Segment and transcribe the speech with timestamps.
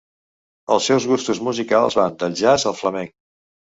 [0.75, 3.15] Els seus gustos musicals van del jazz al flamenc.